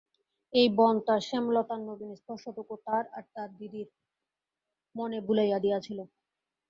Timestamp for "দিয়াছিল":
5.65-5.99